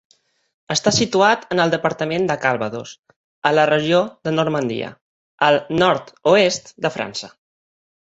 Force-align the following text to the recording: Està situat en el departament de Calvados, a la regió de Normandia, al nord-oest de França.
Està 0.75 0.91
situat 0.99 1.43
en 1.55 1.59
el 1.65 1.73
departament 1.73 2.23
de 2.31 2.37
Calvados, 2.45 2.93
a 3.49 3.51
la 3.57 3.65
regió 3.71 3.99
de 4.29 4.33
Normandia, 4.39 4.89
al 5.49 5.59
nord-oest 5.83 6.73
de 6.87 6.93
França. 6.97 7.31